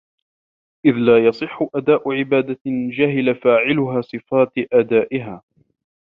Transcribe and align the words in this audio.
إذْ 0.85 0.91
لَا 0.91 1.25
يَصِحُّ 1.27 1.67
أَدَاءُ 1.75 2.11
عِبَادَةٍ 2.11 2.59
جَهِلَ 2.65 3.35
فَاعِلُهَا 3.35 4.01
صِفَاتِ 4.01 4.51
أَدَائِهَا 4.73 5.41